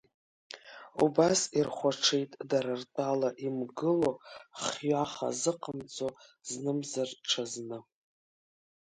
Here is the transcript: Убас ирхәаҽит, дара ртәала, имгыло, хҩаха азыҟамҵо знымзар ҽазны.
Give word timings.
Убас 1.03 1.41
ирхәаҽит, 1.57 2.31
дара 2.49 2.73
ртәала, 2.81 3.29
имгыло, 3.45 4.11
хҩаха 4.61 5.27
азыҟамҵо 5.31 6.07
знымзар 6.49 7.09
ҽазны. 7.27 7.77